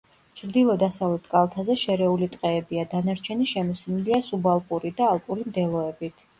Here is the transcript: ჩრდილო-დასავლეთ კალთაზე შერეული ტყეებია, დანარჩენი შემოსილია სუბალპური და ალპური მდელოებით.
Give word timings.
ჩრდილო-დასავლეთ 0.39 1.29
კალთაზე 1.33 1.75
შერეული 1.81 2.31
ტყეებია, 2.37 2.87
დანარჩენი 2.95 3.49
შემოსილია 3.53 4.25
სუბალპური 4.33 4.97
და 5.01 5.15
ალპური 5.15 5.49
მდელოებით. 5.55 6.29